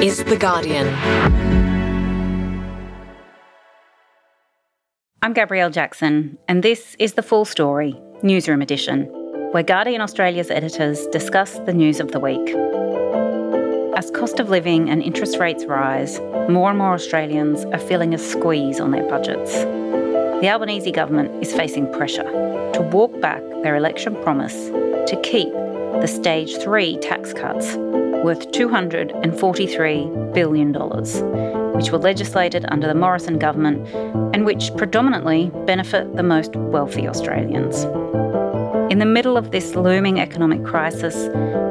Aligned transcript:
is 0.00 0.22
The 0.22 0.36
Guardian. 0.36 0.86
I'm 5.22 5.32
Gabrielle 5.32 5.70
Jackson, 5.70 6.38
and 6.46 6.62
this 6.62 6.94
is 7.00 7.14
the 7.14 7.22
full 7.22 7.44
story, 7.44 8.00
Newsroom 8.22 8.62
Edition, 8.62 9.06
where 9.50 9.64
Guardian 9.64 10.00
Australia's 10.00 10.52
editors 10.52 11.04
discuss 11.08 11.58
the 11.66 11.72
news 11.72 11.98
of 11.98 12.12
the 12.12 12.20
week. 12.20 12.54
As 13.96 14.12
cost 14.12 14.38
of 14.38 14.50
living 14.50 14.88
and 14.88 15.02
interest 15.02 15.38
rates 15.38 15.64
rise, 15.64 16.20
more 16.48 16.70
and 16.70 16.78
more 16.78 16.94
Australians 16.94 17.64
are 17.64 17.80
feeling 17.80 18.14
a 18.14 18.18
squeeze 18.18 18.78
on 18.78 18.92
their 18.92 19.08
budgets. 19.08 19.52
The 19.52 20.48
Albanese 20.48 20.92
government 20.92 21.42
is 21.42 21.52
facing 21.52 21.92
pressure 21.92 22.30
to 22.74 22.88
walk 22.92 23.20
back 23.20 23.42
their 23.64 23.74
election 23.74 24.14
promise 24.22 24.54
to 25.10 25.20
keep 25.24 25.52
the 25.52 26.06
Stage 26.06 26.56
3 26.58 26.98
tax 26.98 27.32
cuts 27.32 27.76
worth 28.24 28.50
$243 28.50 30.34
billion, 30.34 30.72
which 31.74 31.90
were 31.90 31.98
legislated 31.98 32.64
under 32.68 32.86
the 32.86 32.94
Morrison 32.94 33.38
government 33.38 33.86
and 34.34 34.44
which 34.44 34.74
predominantly 34.76 35.50
benefit 35.66 36.16
the 36.16 36.22
most 36.22 36.56
wealthy 36.56 37.06
Australians. 37.08 37.84
In 38.92 38.98
the 38.98 39.06
middle 39.06 39.36
of 39.36 39.50
this 39.50 39.74
looming 39.74 40.18
economic 40.20 40.64
crisis, 40.64 41.14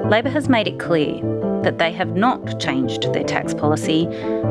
Labor 0.10 0.30
has 0.30 0.48
made 0.48 0.68
it 0.68 0.80
clear 0.80 1.22
that 1.64 1.80
they 1.80 1.92
have 1.92 2.16
not 2.16 2.60
changed 2.60 3.12
their 3.14 3.24
tax 3.24 3.54
policy, 3.54 4.06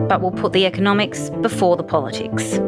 but 0.09 0.21
will 0.21 0.33
put 0.33 0.53
the 0.53 0.67
economics 0.67 1.31
before 1.41 1.77
the 1.77 1.85
politics. 1.85 2.59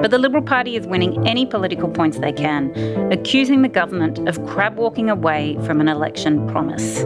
But 0.00 0.10
the 0.10 0.18
Liberal 0.18 0.42
Party 0.42 0.76
is 0.76 0.86
winning 0.86 1.28
any 1.28 1.44
political 1.44 1.88
points 1.88 2.18
they 2.18 2.32
can, 2.32 2.72
accusing 3.12 3.60
the 3.60 3.68
government 3.68 4.26
of 4.26 4.42
crab 4.46 4.76
walking 4.76 5.10
away 5.10 5.58
from 5.66 5.78
an 5.80 5.88
election 5.88 6.48
promise. 6.48 7.04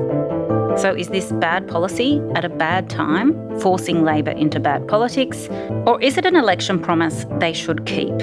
So, 0.76 0.92
is 0.92 1.08
this 1.08 1.30
bad 1.30 1.68
policy 1.68 2.20
at 2.34 2.44
a 2.44 2.48
bad 2.48 2.90
time, 2.90 3.60
forcing 3.60 4.02
Labor 4.02 4.32
into 4.32 4.58
bad 4.58 4.88
politics? 4.88 5.48
Or 5.86 6.02
is 6.02 6.18
it 6.18 6.26
an 6.26 6.34
election 6.34 6.80
promise 6.80 7.26
they 7.38 7.52
should 7.52 7.86
keep? 7.86 8.16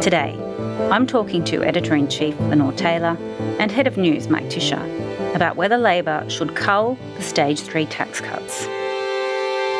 Today, 0.00 0.34
I'm 0.90 1.06
talking 1.06 1.44
to 1.44 1.62
Editor 1.62 1.94
in 1.94 2.08
Chief 2.08 2.38
Lenore 2.40 2.72
Taylor 2.72 3.16
and 3.60 3.70
Head 3.70 3.86
of 3.86 3.96
News 3.96 4.28
Mike 4.28 4.50
Ticher 4.50 4.82
about 5.34 5.56
whether 5.56 5.78
Labor 5.78 6.28
should 6.28 6.56
cull 6.56 6.98
the 7.16 7.22
Stage 7.22 7.60
3 7.60 7.86
tax 7.86 8.20
cuts. 8.20 8.66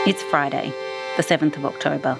It's 0.07 0.23
Friday, 0.25 0.73
the 1.17 1.25
7th 1.25 1.57
of 1.57 1.65
October. 1.65 2.17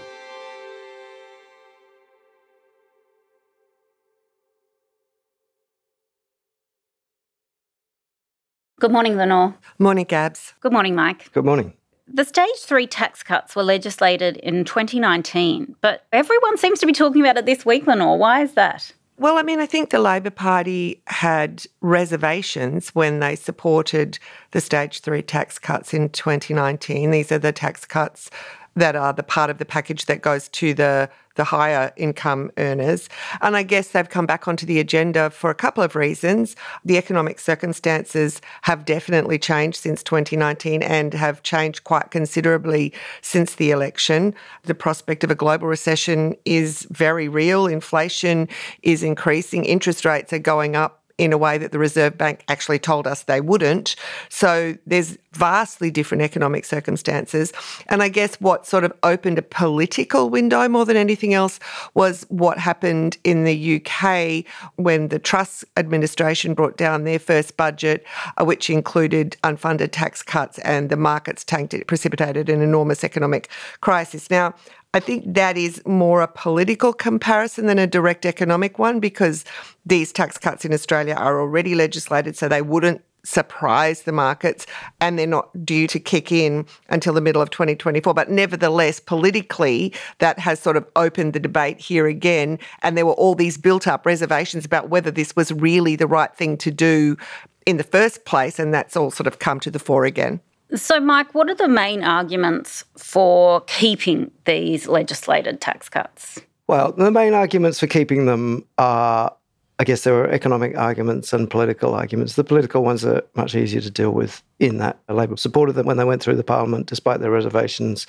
Good 8.79 8.93
morning, 8.93 9.17
Lenore. 9.17 9.55
Morning, 9.79 10.05
Gabs. 10.05 10.53
Good 10.61 10.73
morning, 10.73 10.95
Mike. 10.95 11.33
Good 11.33 11.47
morning. 11.47 11.73
The 12.13 12.27
stage 12.27 12.59
three 12.59 12.87
tax 12.87 13.23
cuts 13.23 13.57
were 13.57 13.63
legislated 13.63 14.37
in 14.37 14.67
2019, 14.67 15.77
but 15.81 16.05
everyone 16.13 16.59
seems 16.59 16.79
to 16.81 16.87
be 16.87 16.93
talking 16.93 17.23
about 17.23 17.39
it 17.39 17.47
this 17.47 17.65
week, 17.65 17.87
Lenore. 17.87 18.19
Why 18.19 18.43
is 18.43 18.53
that? 18.53 18.93
Well, 19.19 19.39
I 19.39 19.43
mean, 19.43 19.61
I 19.61 19.67
think 19.67 19.89
the 19.89 19.99
Labor 19.99 20.29
Party 20.29 21.01
had 21.07 21.65
reservations 21.81 22.91
when 22.91 23.21
they 23.21 23.35
supported 23.35 24.19
the 24.51 24.61
stage 24.61 25.01
three 25.01 25.23
tax 25.23 25.59
cuts 25.59 25.95
in 25.95 26.11
2019. 26.11 27.11
These 27.13 27.33
are 27.33 27.39
the 27.39 27.53
tax 27.53 27.87
cuts 27.87 28.29
that 28.77 28.95
are 28.95 29.13
the 29.13 29.23
part 29.23 29.51
of 29.51 29.59
the 29.59 29.65
package 29.65 30.07
that 30.07 30.23
goes 30.23 30.49
to 30.49 30.75
the 30.75 31.11
the 31.37 31.45
higher 31.45 31.93
income 31.97 32.51
earners. 32.59 33.09
And 33.41 33.57
I 33.57 33.63
guess 33.63 33.89
they've 33.89 34.09
come 34.09 34.27
back 34.27 34.49
onto 34.49 34.67
the 34.67 34.81
agenda 34.81 35.31
for 35.31 35.51
a 35.51 35.55
couple 35.55 35.83
of 35.83 35.95
reasons. 35.95 36.57
The 36.85 36.97
economic 36.99 37.39
circumstances 37.39 38.41
have 38.63 38.85
definitely 38.85 39.39
changed 39.39 39.77
since 39.79 40.03
2019 40.03 40.83
and 40.83 41.15
have 41.15 41.43
changed 41.43 41.85
quite 41.85 42.11
considerably 42.11 42.93
since 43.23 43.55
the 43.55 43.71
election. 43.71 44.35
The 44.65 44.75
prospect 44.75 45.25
of 45.25 45.31
a 45.31 45.35
global 45.35 45.69
recession 45.69 46.35
is 46.45 46.87
very 46.91 47.29
real. 47.29 47.67
Inflation 47.67 48.49
is 48.83 49.03
increasing, 49.03 49.65
interest 49.65 50.05
rates 50.05 50.33
are 50.33 50.39
going 50.39 50.75
up 50.75 51.03
in 51.19 51.33
a 51.33 51.39
way 51.39 51.57
that 51.57 51.73
the 51.73 51.79
Reserve 51.79 52.19
Bank 52.19 52.45
actually 52.49 52.79
told 52.79 53.07
us 53.07 53.23
they 53.23 53.41
wouldn't. 53.41 53.97
So 54.29 54.77
there's 54.87 55.17
vastly 55.33 55.91
different 55.91 56.23
economic 56.23 56.65
circumstances. 56.65 57.53
And 57.89 58.03
I 58.03 58.09
guess 58.09 58.37
what 58.37 58.67
sort 58.67 58.85
of 58.85 58.93
opened 59.03 59.39
a 59.39 59.43
political 59.43 60.31
window 60.31 60.69
more 60.69 60.85
than 60.85 60.97
anything 60.97 61.35
else 61.35 61.59
was 61.95 62.27
what 62.29 62.59
happened 62.59 63.19
in 63.25 63.45
the 63.45 63.77
UK 63.77 64.45
when 64.77 65.09
the 65.09 65.19
Truss 65.19 65.65
administration 65.77 66.55
brought 66.55 66.77
down 66.77 67.05
their 67.05 67.19
first 67.19 67.57
budget, 67.57 68.05
uh, 68.39 68.45
which 68.45 68.69
included 68.69 69.37
unfunded 69.43 69.91
tax 69.93 70.23
cuts 70.23 70.59
and 70.61 70.91
the 70.91 70.97
markets 70.97 71.45
tanked 71.45 71.75
it, 71.75 71.87
precipitated 71.87 72.49
an 72.49 72.61
enormous 72.61 73.05
economic 73.05 73.49
crisis. 73.81 74.31
Now, 74.31 74.55
I 74.97 75.01
think 75.01 75.35
that 75.35 75.59
is 75.59 75.83
more 75.85 76.23
a 76.23 76.27
political 76.27 76.95
comparison 76.95 77.67
than 77.67 77.79
a 77.79 77.87
direct 77.87 78.25
economic 78.25 78.79
one 78.79 78.99
because 78.99 79.45
these 79.85 80.11
tax 80.11 80.39
cuts 80.39 80.65
in 80.65 80.73
Australia 80.73 81.13
are 81.13 81.39
already 81.39 81.75
legislated, 81.75 82.35
so 82.35 82.49
they 82.49 82.63
wouldn't 82.63 83.03
surprise 83.23 84.05
the 84.05 84.13
markets 84.13 84.67
and 84.99 85.19
they're 85.19 85.27
not 85.27 85.51
due 85.67 85.87
to 85.89 86.01
kick 86.01 86.33
in 86.33 86.65
until 86.89 87.13
the 87.13 87.21
middle 87.21 87.43
of 87.43 87.51
2024. 87.51 88.15
But 88.15 88.31
nevertheless, 88.31 88.99
politically, 88.99 89.93
that 90.21 90.39
has 90.39 90.61
sort 90.61 90.79
of 90.79 90.87
opened 90.97 91.35
the 91.35 91.41
debate 91.41 91.79
here 91.79 92.07
again. 92.07 92.59
And 92.83 92.97
there 92.97 93.05
were 93.05 93.13
all 93.13 93.35
these 93.35 93.59
built 93.59 93.87
up 93.87 94.07
reservations 94.07 94.65
about 94.65 94.89
whether 94.89 95.11
this 95.11 95.37
was 95.37 95.53
really 95.53 95.97
the 95.97 96.07
right 96.07 96.35
thing 96.35 96.57
to 96.57 96.71
do 96.71 97.19
in 97.67 97.77
the 97.77 97.85
first 97.85 98.25
place. 98.25 98.59
And 98.59 98.73
that's 98.73 98.97
all 98.97 99.11
sort 99.11 99.27
of 99.27 99.41
come 99.41 99.61
to 99.61 99.71
the 99.71 99.79
fore 99.79 100.07
again. 100.07 100.41
So, 100.75 100.99
Mike, 100.99 101.35
what 101.35 101.49
are 101.49 101.55
the 101.55 101.69
main 101.69 102.03
arguments 102.03 102.85
for 102.97 103.61
keeping 103.63 104.31
these 104.47 104.89
legislated 104.89 105.61
tax 105.61 105.89
cuts? 105.89 106.41
Well, 106.67 106.93
the 106.93 107.13
main 107.13 107.35
arguments 107.35 107.79
for 107.79 107.87
keeping 107.87 108.27
them 108.27 108.67
are, 108.77 109.33
I 109.79 109.85
guess, 109.85 110.03
there 110.03 110.17
are 110.17 110.29
economic 110.29 110.77
arguments 110.77 111.33
and 111.33 111.49
political 111.49 111.95
arguments. 111.95 112.35
The 112.35 112.43
political 112.43 112.83
ones 112.83 113.05
are 113.05 113.23
much 113.37 113.55
easier 113.55 113.81
to 113.81 113.91
deal 113.91 114.11
with 114.11 114.43
in 114.59 114.79
that 114.79 114.99
Labor 115.09 115.37
supported 115.37 115.75
them 115.75 115.87
when 115.87 115.99
they 115.99 116.05
went 116.05 116.23
through 116.23 116.37
the 116.37 116.43
Parliament, 116.43 116.87
despite 116.87 117.21
their 117.21 117.31
reservations. 117.31 118.07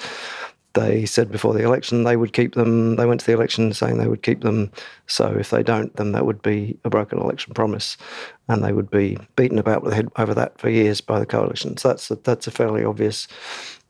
They 0.77 1.05
said 1.05 1.31
before 1.31 1.53
the 1.53 1.63
election 1.63 2.03
they 2.03 2.17
would 2.17 2.33
keep 2.33 2.53
them. 2.53 2.97
They 2.97 3.07
went 3.07 3.21
to 3.21 3.25
the 3.25 3.33
election 3.33 3.73
saying 3.73 3.97
they 3.97 4.07
would 4.07 4.21
keep 4.21 4.41
them. 4.41 4.71
So 5.07 5.35
if 5.39 5.49
they 5.49 5.63
don't, 5.63 5.95
then 5.95 6.11
that 6.11 6.25
would 6.25 6.41
be 6.43 6.77
a 6.83 6.89
broken 6.89 7.17
election 7.17 7.55
promise, 7.55 7.97
and 8.47 8.63
they 8.63 8.73
would 8.73 8.91
be 8.91 9.17
beaten 9.35 9.57
about 9.57 9.81
with 9.81 9.91
the 9.91 9.95
head 9.95 10.09
over 10.17 10.35
that 10.35 10.59
for 10.59 10.69
years 10.69 11.01
by 11.01 11.19
the 11.19 11.25
coalition. 11.25 11.77
So 11.77 11.87
that's 11.87 12.11
a, 12.11 12.15
that's 12.17 12.45
a 12.45 12.51
fairly 12.51 12.83
obvious 12.83 13.27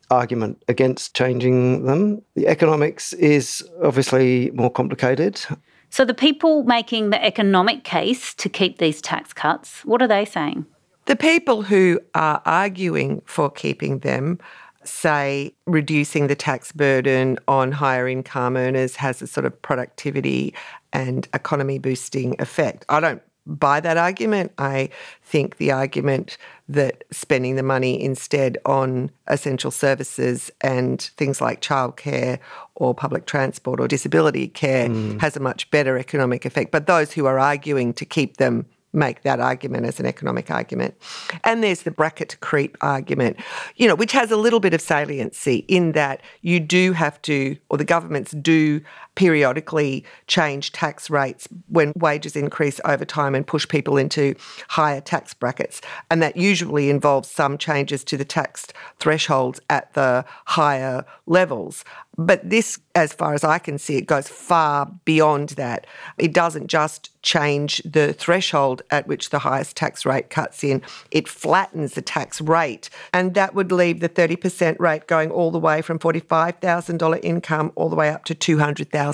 argument 0.09 0.63
against 0.69 1.13
changing 1.13 1.85
them. 1.85 2.21
The 2.35 2.47
economics 2.47 3.11
is 3.13 3.67
obviously 3.83 4.51
more 4.51 4.71
complicated. 4.71 5.41
So 5.89 6.05
the 6.05 6.13
people 6.13 6.63
making 6.63 7.09
the 7.09 7.23
economic 7.23 7.83
case 7.83 8.33
to 8.35 8.47
keep 8.47 8.77
these 8.77 9.01
tax 9.01 9.33
cuts, 9.33 9.83
what 9.83 10.01
are 10.01 10.07
they 10.07 10.23
saying? 10.23 10.65
The 11.05 11.15
people 11.15 11.63
who 11.63 11.99
are 12.13 12.41
arguing 12.45 13.21
for 13.25 13.49
keeping 13.49 13.99
them 13.99 14.39
say 14.87 15.53
reducing 15.65 16.27
the 16.27 16.35
tax 16.35 16.71
burden 16.71 17.37
on 17.47 17.71
higher 17.71 18.07
income 18.07 18.57
earners 18.57 18.95
has 18.95 19.21
a 19.21 19.27
sort 19.27 19.45
of 19.45 19.61
productivity 19.61 20.53
and 20.93 21.27
economy 21.33 21.79
boosting 21.79 22.35
effect. 22.39 22.85
I 22.89 22.99
don't 22.99 23.21
buy 23.47 23.79
that 23.79 23.97
argument. 23.97 24.51
I 24.57 24.89
think 25.23 25.57
the 25.57 25.71
argument 25.71 26.37
that 26.67 27.05
spending 27.11 27.55
the 27.55 27.63
money 27.63 28.01
instead 28.01 28.57
on 28.65 29.09
essential 29.27 29.71
services 29.71 30.51
and 30.61 31.01
things 31.01 31.39
like 31.39 31.61
childcare 31.61 32.39
or 32.75 32.93
public 32.93 33.25
transport 33.25 33.79
or 33.79 33.87
disability 33.87 34.49
care 34.49 34.89
mm. 34.89 35.19
has 35.21 35.37
a 35.37 35.39
much 35.39 35.71
better 35.71 35.97
economic 35.97 36.45
effect. 36.45 36.71
But 36.71 36.87
those 36.87 37.13
who 37.13 37.25
are 37.25 37.39
arguing 37.39 37.93
to 37.93 38.05
keep 38.05 38.37
them 38.37 38.65
make 38.93 39.23
that 39.23 39.39
argument 39.39 39.85
as 39.85 39.99
an 39.99 40.05
economic 40.05 40.49
argument. 40.49 40.95
And 41.43 41.63
there's 41.63 41.83
the 41.83 41.91
bracket 41.91 42.37
creep 42.39 42.77
argument, 42.81 43.37
you 43.75 43.87
know, 43.87 43.95
which 43.95 44.11
has 44.13 44.31
a 44.31 44.37
little 44.37 44.59
bit 44.59 44.73
of 44.73 44.81
saliency 44.81 45.65
in 45.67 45.91
that 45.91 46.21
you 46.41 46.59
do 46.59 46.93
have 46.93 47.21
to, 47.23 47.57
or 47.69 47.77
the 47.77 47.85
governments 47.85 48.31
do 48.31 48.81
periodically 49.17 50.05
change 50.27 50.71
tax 50.71 51.09
rates 51.09 51.47
when 51.69 51.91
wages 51.95 52.35
increase 52.35 52.79
over 52.85 53.03
time 53.03 53.33
and 53.33 53.47
push 53.47 53.67
people 53.67 53.97
into 53.97 54.35
higher 54.69 55.01
tax 55.01 55.33
brackets. 55.33 55.81
And 56.11 56.21
that 56.21 56.37
usually 56.37 56.91
involves 56.91 57.27
some 57.27 57.57
changes 57.57 58.03
to 58.03 58.15
the 58.15 58.23
tax 58.23 58.67
thresholds 58.99 59.59
at 59.71 59.91
the 59.95 60.23
higher 60.45 61.03
levels. 61.25 61.83
But 62.19 62.47
this, 62.47 62.79
as 62.95 63.11
far 63.11 63.33
as 63.33 63.43
I 63.43 63.59
can 63.59 63.77
see, 63.77 63.95
it 63.95 64.05
goes 64.07 64.27
far 64.27 64.91
beyond 65.05 65.49
that. 65.49 65.87
It 66.17 66.33
doesn't 66.33 66.67
just 66.67 67.11
change 67.21 67.81
the 67.83 68.13
threshold 68.13 68.81
at 68.89 69.07
which 69.07 69.29
the 69.29 69.39
highest 69.39 69.75
tax 69.75 70.05
rate 70.05 70.29
cuts 70.29 70.63
in, 70.63 70.81
it 71.11 71.27
flattens 71.27 71.93
the 71.93 72.01
tax 72.01 72.39
rate. 72.39 72.89
And 73.13 73.33
that 73.33 73.53
would 73.53 73.71
leave 73.71 73.99
the 73.99 74.09
30% 74.09 74.79
rate 74.79 75.07
going 75.07 75.29
all 75.29 75.51
the 75.51 75.59
way 75.59 75.81
from 75.81 75.99
$45,000 75.99 77.19
income 77.23 77.71
all 77.75 77.89
the 77.89 77.95
way 77.95 78.09
up 78.09 78.25
to 78.25 78.35
$200,000. 78.35 79.06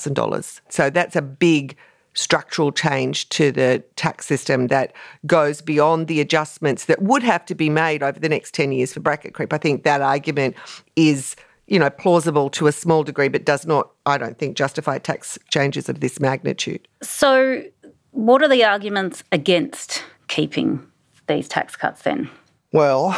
So 0.69 0.90
that's 0.90 1.16
a 1.16 1.22
big 1.22 1.75
structural 2.13 2.72
change 2.72 3.28
to 3.30 3.51
the 3.51 3.84
tax 3.95 4.25
system 4.25 4.68
that 4.68 4.94
goes 5.25 5.62
beyond 5.62 6.07
the 6.07 6.22
adjustments 6.22 6.86
that 6.86 7.01
would 7.01 7.24
have 7.24 7.45
to 7.45 7.56
be 7.56 7.69
made 7.69 8.04
over 8.04 8.19
the 8.19 8.30
next 8.30 8.54
10 8.54 8.72
years 8.72 8.94
for 8.94 9.00
bracket 9.00 9.34
creep. 9.34 9.51
I 9.51 9.57
think 9.57 9.84
that 9.84 10.01
argument 10.01 10.56
is 10.95 11.36
you 11.68 11.80
know, 11.80 11.90
plausible 11.90 12.50
to 12.51 12.68
a 12.68 12.72
small 12.72 13.04
degree, 13.04 13.30
but 13.30 13.45
does 13.45 13.66
not, 13.66 13.90
I 14.06 14.18
don't 14.18 14.38
think, 14.38 14.57
justify 14.57 14.98
tax 14.98 15.40
changes 15.50 15.88
of 15.88 16.01
this 16.01 16.19
magnitude. 16.19 16.88
So, 17.01 17.63
what 18.12 18.44
are 18.44 18.50
the 18.50 18.63
arguments 18.63 19.24
against 19.31 20.04
keeping 20.28 20.86
these 21.28 21.48
tax 21.48 21.75
cuts 21.75 22.01
then? 22.01 22.30
Well, 22.74 23.12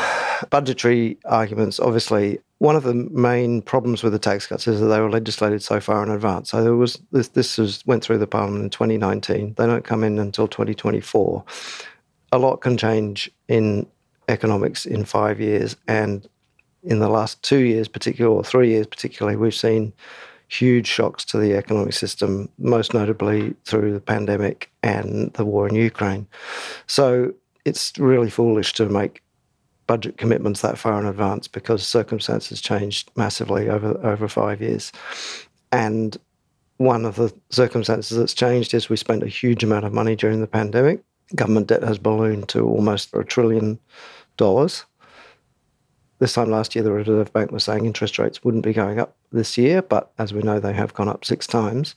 budgetary 0.49 1.17
arguments, 1.25 1.79
obviously. 1.79 2.39
One 2.59 2.75
of 2.75 2.83
the 2.83 2.93
main 2.93 3.61
problems 3.61 4.01
with 4.01 4.13
the 4.13 4.19
tax 4.19 4.47
cuts 4.47 4.67
is 4.67 4.79
that 4.79 4.87
they 4.87 5.01
were 5.01 5.09
legislated 5.09 5.61
so 5.61 5.79
far 5.79 6.01
in 6.03 6.09
advance. 6.09 6.51
So 6.51 6.63
there 6.63 6.75
was 6.75 6.99
this. 7.11 7.29
This 7.29 7.57
was, 7.57 7.85
went 7.85 8.03
through 8.03 8.19
the 8.19 8.27
parliament 8.27 8.63
in 8.63 8.69
2019. 8.69 9.55
They 9.57 9.65
don't 9.65 9.83
come 9.83 10.03
in 10.03 10.17
until 10.19 10.47
2024. 10.47 11.43
A 12.31 12.37
lot 12.37 12.57
can 12.57 12.77
change 12.77 13.29
in 13.47 13.85
economics 14.29 14.85
in 14.85 15.05
five 15.05 15.39
years, 15.39 15.75
and 15.87 16.27
in 16.83 16.99
the 16.99 17.09
last 17.09 17.41
two 17.43 17.59
years, 17.59 17.87
particularly, 17.87 18.37
or 18.37 18.43
three 18.43 18.69
years 18.69 18.87
particularly, 18.87 19.35
we've 19.35 19.53
seen 19.53 19.91
huge 20.47 20.87
shocks 20.87 21.25
to 21.25 21.37
the 21.37 21.55
economic 21.55 21.93
system, 21.93 22.49
most 22.57 22.93
notably 22.93 23.55
through 23.65 23.93
the 23.93 23.99
pandemic 23.99 24.71
and 24.83 25.33
the 25.33 25.45
war 25.45 25.67
in 25.67 25.75
Ukraine. 25.75 26.27
So 26.87 27.33
it's 27.65 27.97
really 27.97 28.29
foolish 28.29 28.73
to 28.73 28.87
make 28.87 29.21
budget 29.87 30.17
commitments 30.17 30.61
that 30.61 30.77
far 30.77 30.99
in 30.99 31.05
advance 31.05 31.47
because 31.47 31.85
circumstances 31.85 32.61
changed 32.61 33.11
massively 33.15 33.69
over 33.69 33.99
over 34.05 34.27
five 34.27 34.61
years. 34.61 34.91
And 35.71 36.17
one 36.77 37.05
of 37.05 37.15
the 37.15 37.33
circumstances 37.49 38.17
that's 38.17 38.33
changed 38.33 38.73
is 38.73 38.89
we 38.89 38.97
spent 38.97 39.23
a 39.23 39.27
huge 39.27 39.63
amount 39.63 39.85
of 39.85 39.93
money 39.93 40.15
during 40.15 40.41
the 40.41 40.47
pandemic. 40.47 41.03
Government 41.35 41.67
debt 41.67 41.83
has 41.83 41.97
ballooned 41.97 42.49
to 42.49 42.61
almost 42.61 43.13
a 43.13 43.23
trillion 43.23 43.79
dollars. 44.37 44.85
This 46.19 46.33
time 46.33 46.49
last 46.49 46.75
year, 46.75 46.83
the 46.83 46.91
Reserve 46.91 47.31
Bank 47.33 47.51
was 47.51 47.63
saying 47.63 47.85
interest 47.85 48.17
rates 48.17 48.43
wouldn't 48.43 48.63
be 48.63 48.73
going 48.73 48.99
up 48.99 49.15
this 49.31 49.57
year, 49.57 49.81
but 49.81 50.11
as 50.17 50.33
we 50.33 50.41
know, 50.41 50.59
they 50.59 50.73
have 50.73 50.93
gone 50.93 51.09
up 51.09 51.25
six 51.25 51.45
times, 51.45 51.93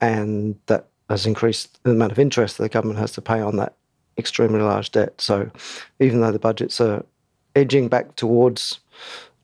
and 0.00 0.56
that 0.66 0.86
has 1.10 1.26
increased 1.26 1.82
the 1.82 1.90
amount 1.90 2.12
of 2.12 2.18
interest 2.18 2.56
the 2.56 2.68
government 2.68 2.98
has 2.98 3.12
to 3.12 3.20
pay 3.20 3.40
on 3.40 3.56
that 3.56 3.74
extremely 4.16 4.60
large 4.60 4.92
debt. 4.92 5.20
So, 5.20 5.50
even 5.98 6.20
though 6.20 6.32
the 6.32 6.38
budgets 6.38 6.80
are 6.80 7.04
edging 7.54 7.88
back 7.88 8.16
towards 8.16 8.80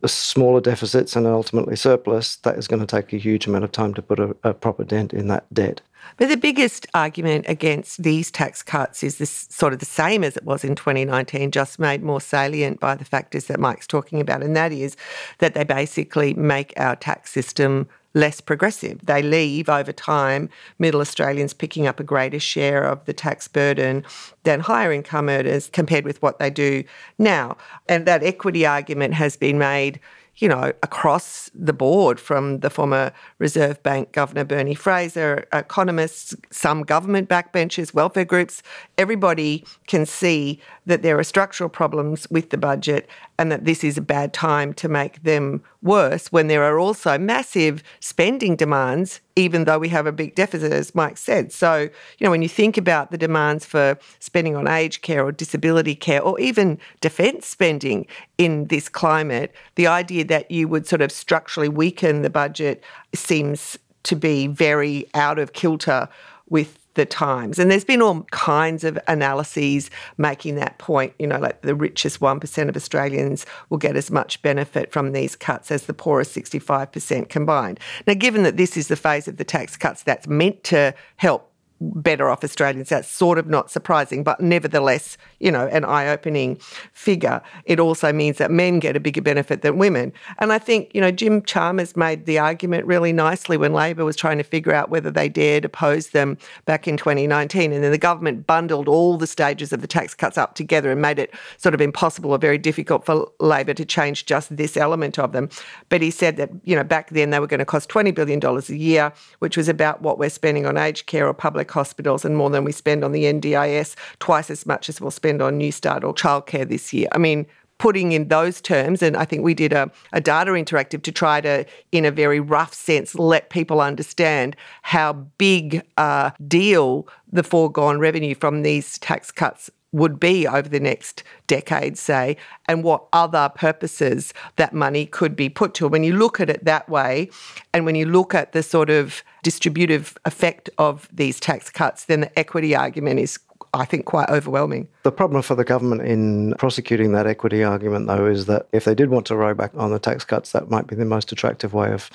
smaller 0.05 0.61
deficits 0.61 1.17
and 1.17 1.27
ultimately 1.27 1.77
surplus, 1.77 2.37
that 2.37 2.57
is 2.57 2.69
going 2.69 2.81
to 2.81 2.87
take 2.87 3.13
a 3.13 3.17
huge 3.17 3.47
amount 3.47 3.65
of 3.65 3.73
time 3.73 3.95
to 3.95 4.03
put 4.03 4.19
a, 4.19 4.37
a, 4.45 4.55
proper 4.55 4.85
dent 4.85 5.13
in 5.13 5.29
that 5.29 5.53
debt. 5.53 5.81
But 6.17 6.29
the 6.29 6.37
biggest 6.37 6.87
argument 6.95 7.47
against 7.49 8.03
these 8.03 8.31
tax 8.31 8.63
cuts 8.63 9.03
is 9.03 9.19
this 9.19 9.49
sort 9.51 9.73
of 9.73 9.81
the 9.81 9.87
same 9.87 10.23
as 10.23 10.37
it 10.37 10.45
was 10.45 10.63
in 10.63 10.77
2019, 10.77 11.51
just 11.51 11.79
made 11.79 12.03
more 12.03 12.21
salient 12.21 12.79
by 12.79 12.95
the 12.95 13.05
factors 13.05 13.47
that 13.47 13.59
Mike's 13.59 13.87
talking 13.87 14.21
about, 14.21 14.43
and 14.43 14.55
that 14.57 14.71
is 14.71 14.97
that 15.39 15.55
they 15.55 15.65
basically 15.65 16.35
make 16.35 16.73
our 16.77 16.95
tax 16.95 17.33
system 17.33 17.89
less 18.17 18.41
progressive. 18.41 19.05
They 19.05 19.23
leave 19.23 19.69
over 19.69 19.93
time 19.93 20.49
middle 20.79 21.01
Australians 21.01 21.53
picking 21.53 21.87
up 21.87 22.01
a 22.01 22.05
greater 22.05 22.41
share 22.41 22.83
of 22.83 23.05
the 23.05 23.13
tax 23.13 23.47
burden 23.47 24.05
than 24.43 24.61
higher 24.61 24.91
income 24.91 25.29
earners 25.29 25.69
compared 25.69 26.05
with 26.05 26.21
what 26.23 26.39
they 26.39 26.51
do 26.51 26.83
now. 27.19 27.59
And 27.89 28.07
that 28.07 28.25
equity 28.25 28.65
argument 28.65 29.15
has 29.15 29.37
been 29.37 29.59
made 29.59 30.01
you 30.39 30.49
know, 30.49 30.73
across 30.83 31.51
the 31.55 31.73
board 31.73 32.21
from 32.21 32.61
the 32.61 32.69
former 32.69 33.13
Reserve 33.39 33.83
Bank 33.83 34.13
Governor 34.13 34.45
Bernie 34.45 34.75
Fraser, 34.75 35.47
economists, 35.53 36.35
some 36.51 36.83
government 36.83 37.29
backbenchers, 37.29 37.95
welfare 37.95 38.25
groups, 38.25 38.63
everybody 38.99 39.65
can 39.87 40.05
see 40.05 40.61
that 40.85 41.03
there 41.03 41.19
are 41.19 41.25
structural 41.25 41.71
problems 41.71 42.29
with 42.31 42.51
the 42.51 42.59
budget 42.59 43.09
and 43.39 43.53
that 43.53 43.65
this 43.65 43.85
is 43.85 43.99
a 43.99 44.03
bad 44.03 44.33
time 44.33 44.73
to 44.75 44.89
make 44.89 45.23
them 45.23 45.63
worse 45.83 46.33
when 46.33 46.47
there 46.47 46.65
are 46.65 46.79
also 46.79 47.19
massive 47.19 47.83
spending 48.01 48.57
demands, 48.57 49.21
even 49.37 49.65
though 49.65 49.79
we 49.79 49.89
have 49.89 50.07
a 50.07 50.13
big 50.13 50.35
deficit, 50.35 50.73
as 50.73 50.95
Mike 50.95 51.19
said. 51.19 51.53
So, 51.53 51.83
you 52.19 52.25
know, 52.25 52.31
when 52.31 52.43
you 52.43 52.49
think 52.49 52.77
about 52.77 53.11
the 53.11 53.19
demands 53.19 53.67
for 53.67 53.99
spending 54.19 54.57
on 54.57 54.67
aged 54.67 55.03
care 55.03 55.25
or 55.25 55.33
disability 55.33 55.95
care 55.95 56.23
or 56.23 56.39
even 56.41 56.79
defence 57.01 57.47
spending 57.47 58.07
in 58.39 58.67
this 58.67 58.89
climate, 58.89 59.55
the 59.75 59.87
idea 59.87 60.25
that 60.25 60.51
you 60.51 60.69
would 60.69 60.87
sort 60.87 61.03
of 61.03 61.13
structurally 61.13 61.69
weaken 61.69 62.23
the 62.23 62.31
budget 62.31 62.83
seems 63.15 63.79
to 64.05 64.17
be 64.17 64.47
very 64.47 65.07
out 65.15 65.39
of 65.39 65.53
kilter 65.53 66.09
with 66.49 66.86
the 66.97 67.07
times. 67.07 67.59
And 67.59 67.71
there's 67.71 67.85
been 67.85 68.03
all 68.03 68.23
kinds 68.33 68.83
of 68.83 68.99
analyses 69.07 69.91
making 70.19 70.57
that 70.57 70.79
point. 70.79 71.15
You 71.19 71.29
know, 71.29 71.39
like 71.39 71.63
the 71.63 71.75
richest 71.75 72.21
1% 72.21 72.69
of 72.69 72.77
Australians 72.77 73.47
will 73.71 73.79
get 73.79 73.97
as 73.97 74.11
much 74.11 74.43
benefit 74.43 74.93
from 74.93 75.13
these 75.13 75.37
cuts 75.37 75.71
as 75.71 75.87
the 75.87 75.95
poorest 75.95 76.35
65% 76.35 77.29
combined. 77.29 77.79
Now, 78.07 78.15
given 78.15 78.43
that 78.43 78.57
this 78.57 78.77
is 78.77 78.89
the 78.89 78.97
phase 78.97 79.29
of 79.29 79.37
the 79.37 79.45
tax 79.45 79.77
cuts 79.77 80.03
that's 80.03 80.27
meant 80.27 80.65
to 80.65 80.95
help 81.17 81.46
better 81.81 82.29
off 82.29 82.43
Australians. 82.43 82.89
That's 82.89 83.09
sort 83.09 83.39
of 83.39 83.47
not 83.47 83.71
surprising, 83.71 84.25
but 84.25 84.41
nevertheless, 84.41 85.19
you 85.41 85.51
know, 85.51 85.67
an 85.67 85.85
eye 85.85 86.09
opening 86.09 86.57
figure. 86.93 87.43
It 87.65 87.79
also 87.79 88.13
means 88.13 88.39
that 88.39 88.51
men 88.51 88.79
get 88.79 88.97
a 88.97 89.01
bigger 89.01 89.21
benefit 89.21 89.63
than 89.63 89.79
women. 89.79 90.13
And 90.39 90.53
I 90.53 90.59
think, 90.59 90.91
you 90.95 91.01
know, 91.01 91.11
Jim 91.11 91.43
Chalmers 91.43 91.97
made 91.97 92.27
the 92.27 92.39
argument 92.39 92.87
really 92.87 93.13
nicely 93.13 93.57
when 93.57 93.73
Labor 93.73 94.05
was 94.05 94.17
trying 94.17 94.39
to 94.39 94.45
figure 94.45 94.73
out 94.73 94.91
whether 94.91 95.11
they 95.11 95.29
dared 95.29 95.65
oppose 95.65 96.09
them 96.11 96.39
back 96.65 96.89
in 96.89 96.97
2019. 96.97 97.73
And 97.73 97.85
then 97.85 97.91
the 97.91 97.99
government 97.99 98.47
bundled 98.47 98.89
all 98.89 99.19
the 99.19 99.27
stages 99.27 99.73
of 99.73 99.81
the 99.81 99.87
tax 99.87 100.15
cuts 100.15 100.39
up 100.39 100.55
together 100.55 100.91
and 100.91 101.03
made 101.03 101.19
it 101.19 101.35
sort 101.59 101.75
of 101.75 101.81
impossible 101.81 102.33
or 102.33 102.39
very 102.39 102.59
difficult 102.59 103.05
for 103.05 103.31
Labor 103.41 103.75
to 103.75 103.85
change 103.85 104.27
just 104.27 104.57
this 104.57 104.77
element 104.77 105.19
of 105.19 105.33
them. 105.33 105.51
But 105.89 106.01
he 106.01 106.11
said 106.11 106.37
that, 106.37 106.51
you 106.65 106.75
know, 106.75 106.85
back 106.85 107.11
then 107.11 107.31
they 107.31 107.41
were 107.41 107.47
going 107.47 107.59
to 107.59 107.67
cost 107.67 107.91
$20 107.91 108.15
billion 108.15 108.41
a 108.45 108.61
year, 108.73 109.13
which 109.41 109.57
was 109.57 109.69
about 109.69 110.01
what 110.01 110.19
we're 110.19 110.31
spending 110.31 110.65
on 110.65 110.79
aged 110.79 111.07
care 111.07 111.27
or 111.27 111.35
public 111.35 111.66
public 111.67 111.87
hospitals 111.87 112.25
and 112.25 112.37
more 112.37 112.51
than 112.51 112.65
we 112.65 112.73
spend 112.73 113.05
on 113.05 113.13
the 113.13 113.25
NDIS, 113.25 113.97
twice 114.19 114.51
as 114.51 114.67
much 114.67 114.89
as 114.89 115.01
we'll 115.01 115.11
spend 115.11 115.43
on 115.43 115.59
Newstart 115.59 116.05
or 116.05 116.15
childcare 116.15 116.69
this 116.69 116.93
year. 116.93 117.09
I 117.13 117.19
mean, 117.19 117.47
putting 117.79 118.13
in 118.13 118.29
those 118.29 118.61
terms, 118.61 119.03
and 119.03 119.17
I 119.17 119.25
think 119.27 119.43
we 119.43 119.53
did 119.53 119.73
a, 119.73 119.91
a, 120.13 120.21
data 120.21 120.53
interactive 120.53 121.03
to 121.03 121.13
try 121.13 121.43
to, 121.43 121.67
in 121.93 122.07
a 122.07 122.11
very 122.11 122.41
rough 122.41 122.73
sense, 122.73 123.15
let 123.15 123.51
people 123.51 123.81
understand 123.81 124.57
how 124.83 125.13
big 125.39 125.83
a 125.99 126.33
deal 126.49 127.07
the 127.31 127.43
foregone 127.43 127.99
revenue 127.99 128.35
from 128.35 128.63
these 128.63 128.99
tax 128.99 129.31
cuts 129.31 129.71
would 129.97 130.21
be 130.21 130.47
over 130.47 130.69
the 130.69 130.79
next 130.79 131.23
decade, 131.47 131.97
say, 131.97 132.37
and 132.69 132.85
what 132.85 133.07
other 133.15 133.51
purposes 133.55 134.35
that 134.57 134.75
money 134.75 135.07
could 135.07 135.35
be 135.35 135.49
put 135.49 135.73
to. 135.75 135.89
When 135.89 136.05
you 136.05 136.15
look 136.15 136.39
at 136.39 136.51
it 136.51 136.65
that 136.67 136.89
way, 136.89 137.31
and 137.73 137.87
when 137.87 137.95
you 137.95 138.05
look 138.05 138.35
at 138.35 138.53
the 138.53 138.63
sort 138.63 138.91
of 138.91 139.25
distributive 139.43 140.19
effect 140.27 140.69
of 140.77 141.09
these 141.11 141.41
tax 141.41 141.71
cuts, 141.71 142.05
then 142.05 142.21
the 142.21 142.39
equity 142.39 142.77
argument 142.77 143.21
is 143.21 143.39
I 143.75 143.85
think, 143.85 144.07
quite 144.07 144.31
overwhelming. 144.31 144.89
The 145.03 145.13
problem 145.13 145.43
for 145.43 145.55
the 145.55 145.65
government 145.65 146.01
in 146.01 146.55
prosecuting 146.55 147.13
that 147.13 147.27
equity 147.27 147.63
argument, 147.63 148.07
though, 148.07 148.25
is 148.25 148.47
that 148.47 148.69
if 148.73 148.85
they 148.85 148.95
did 148.95 149.11
want 149.11 149.27
to 149.27 149.37
row 149.37 149.53
back 149.53 149.73
on 149.77 149.91
the 149.91 149.99
tax 149.99 150.25
cuts, 150.25 150.53
that 150.53 150.71
might 150.71 150.87
be 150.87 150.97
the 150.97 151.05
most 151.05 151.31
attractive 151.31 151.75
way 151.75 151.93
of 151.93 152.09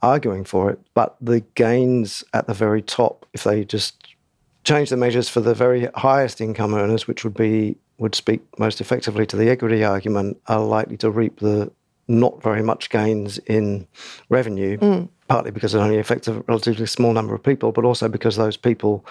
arguing 0.00 0.44
for 0.44 0.70
it. 0.70 0.78
But 0.94 1.16
the 1.20 1.40
gains 1.56 2.22
at 2.34 2.46
the 2.46 2.54
very 2.54 2.82
top, 2.82 3.26
if 3.32 3.42
they 3.42 3.64
just 3.64 3.96
change 4.68 4.90
the 4.90 4.96
measures 4.98 5.30
for 5.30 5.40
the 5.40 5.54
very 5.54 5.88
highest 5.94 6.42
income 6.42 6.74
earners, 6.74 7.08
which 7.08 7.24
would 7.24 7.34
be 7.34 7.74
would 7.96 8.14
speak 8.14 8.40
most 8.58 8.80
effectively 8.80 9.26
to 9.26 9.36
the 9.36 9.48
equity 9.48 9.82
argument, 9.82 10.40
are 10.46 10.60
likely 10.60 10.96
to 10.96 11.10
reap 11.10 11.40
the 11.40 11.70
not 12.06 12.40
very 12.42 12.62
much 12.62 12.90
gains 12.90 13.38
in 13.38 13.86
revenue, 14.28 14.78
mm. 14.78 15.08
partly 15.26 15.50
because 15.50 15.74
it 15.74 15.78
only 15.78 15.98
affects 15.98 16.28
a 16.28 16.34
relatively 16.46 16.86
small 16.86 17.12
number 17.12 17.34
of 17.34 17.42
people, 17.42 17.72
but 17.72 17.84
also 17.84 18.08
because 18.08 18.36
those 18.36 18.56
people 18.56 19.04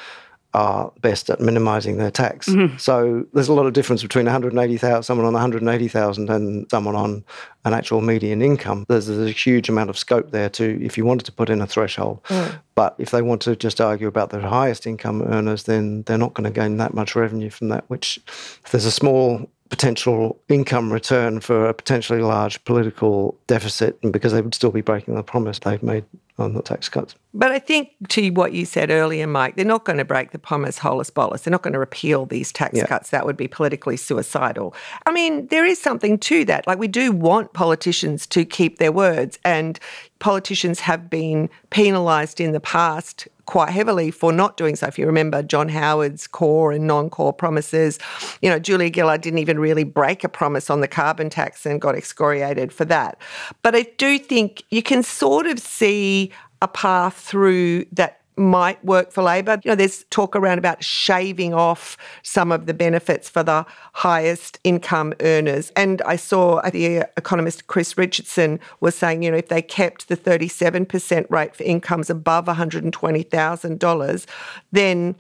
are 0.58 0.92
best 1.02 1.30
at 1.30 1.40
minimising 1.40 1.98
their 1.98 2.10
tax. 2.10 2.50
Mm-hmm. 2.50 2.78
So 2.78 3.28
there's 3.32 3.48
a 3.48 3.54
lot 3.54 3.68
of 3.68 3.74
difference 3.74 4.02
between 4.02 4.26
180,000, 4.26 5.04
someone 5.04 5.28
on 5.28 5.34
180,000 5.34 6.30
and 6.32 6.68
someone 6.72 6.96
on 6.96 7.24
an 7.64 7.74
actual 7.76 8.02
median 8.02 8.42
income. 8.42 8.84
There's, 8.90 9.06
there's, 9.06 9.30
a 9.30 9.32
huge 9.32 9.70
amount 9.70 9.92
of 9.92 10.00
scope 10.00 10.32
there 10.32 10.50
to, 10.50 10.84
if 10.84 10.98
you 10.98 11.06
wanted 11.06 11.26
to 11.26 11.32
put 11.32 11.52
in 11.52 11.62
a 11.62 11.68
threshold. 11.68 12.24
Mm. 12.24 12.60
But 12.74 12.96
if 12.98 13.12
they 13.12 13.22
want 13.22 13.44
to 13.44 13.56
just 13.56 13.80
argue 13.80 14.08
about 14.08 14.32
the 14.32 14.42
highest 14.42 14.88
income 14.88 15.22
earners, 15.22 15.64
then 15.64 16.02
they're 16.04 16.18
not 16.18 16.34
going 16.34 16.52
to 16.52 16.60
gain 16.60 16.78
that 16.78 16.96
much 16.96 17.16
revenue 17.16 17.52
from 17.52 17.70
that, 17.70 17.84
which 17.88 18.20
if 18.26 18.72
there's 18.72 18.86
a 18.86 18.92
small 18.92 19.48
potential 19.70 20.40
income 20.50 20.92
return 20.92 21.40
for 21.40 21.70
a 21.70 21.74
potentially 21.74 22.22
large 22.22 22.64
political 22.66 23.38
deficit, 23.46 24.00
and 24.02 24.12
because 24.12 24.34
they 24.34 24.42
would 24.42 24.56
still 24.56 24.72
be 24.72 24.82
breaking 24.82 25.14
the 25.14 25.22
promise 25.22 25.60
they've 25.60 25.84
made 25.84 26.06
on 26.40 26.54
the 26.54 26.62
tax 26.62 26.88
cuts. 26.88 27.16
But 27.34 27.52
I 27.52 27.60
think 27.60 27.92
to 28.10 28.30
what 28.30 28.54
you 28.54 28.66
said 28.66 28.90
earlier, 28.90 29.28
Mike, 29.28 29.56
they're 29.56 29.66
not 29.66 29.86
going 29.86 29.98
to 29.98 30.06
break 30.06 30.32
the 30.32 30.40
promise 30.40 30.78
holus 30.78 31.10
bolus. 31.10 31.42
They're 31.42 31.52
not 31.52 31.62
going 31.62 31.74
to 31.74 31.80
repeal 31.80 32.26
these 32.26 32.52
tax 32.52 32.78
yeah. 32.78 32.86
cuts. 32.86 33.10
That 33.10 33.26
would 33.26 33.38
be 33.38 33.48
politically 33.48 33.98
suicidal. 33.98 34.74
I 35.06 35.12
mean, 35.12 35.48
there 35.48 35.66
is 35.66 35.82
something 35.82 36.18
to 36.20 36.46
that. 36.46 36.68
Like, 36.68 36.80
we 36.80 36.88
do 36.88 37.12
want 37.12 37.54
politicians 37.54 38.26
to 38.28 38.46
keep 38.46 38.78
their 38.78 38.92
words, 38.92 39.40
and 39.44 39.80
politicians 40.20 40.80
have 40.82 41.10
been 41.10 41.50
penalised 41.70 42.40
in 42.40 42.54
the 42.54 42.60
past 42.60 43.28
quite 43.46 43.70
heavily 43.70 44.12
for 44.12 44.32
not 44.32 44.58
doing 44.58 44.76
so. 44.76 44.88
If 44.88 45.00
you 45.00 45.06
remember 45.06 45.42
John 45.42 45.70
Howard's 45.70 46.28
core 46.28 46.72
and 46.72 46.86
non 46.86 47.10
core 47.10 47.34
promises, 47.34 47.98
you 48.42 48.50
know, 48.50 48.60
Julia 48.60 48.92
Gillard 48.94 49.22
didn't 49.22 49.40
even 49.40 49.60
really 49.60 49.84
break 49.84 50.24
a 50.24 50.30
promise 50.30 50.70
on 50.70 50.82
the 50.82 50.88
carbon 50.88 51.30
tax 51.30 51.66
and 51.66 51.82
got 51.82 51.96
excoriated 51.96 52.72
for 52.72 52.86
that. 52.86 53.18
But 53.64 53.76
I 53.76 53.84
do 53.98 54.20
think 54.20 54.64
you 54.70 54.84
can 54.84 55.02
sort 55.02 55.48
of 55.48 55.60
see 55.60 56.27
a 56.62 56.68
path 56.68 57.16
through 57.16 57.86
that 57.92 58.22
might 58.38 58.84
work 58.86 59.12
for 59.12 59.24
Labor. 59.24 59.60
You 59.64 59.72
know, 59.72 59.76
there's 59.76 60.04
talk 60.06 60.36
around 60.36 60.60
about 60.60 60.84
shaving 60.84 61.54
off 61.54 61.98
some 62.22 62.52
of 62.52 62.68
the 62.68 62.74
benefits 62.74 63.30
for 63.30 63.44
the 63.44 63.66
highest 63.94 64.60
income 64.64 65.14
earners. 65.22 65.72
And 65.76 66.02
I 66.04 66.16
saw 66.16 66.62
the 66.70 67.08
economist 67.18 67.68
Chris 67.68 67.98
Richardson 67.98 68.60
was 68.80 68.96
saying, 68.96 69.24
you 69.24 69.32
know, 69.32 69.38
if 69.38 69.50
they 69.50 69.62
kept 69.62 70.08
the 70.08 70.16
37% 70.16 71.30
rate 71.30 71.56
for 71.56 71.64
incomes 71.64 72.10
above 72.10 72.46
$120,000, 72.46 74.26
then 74.72 75.16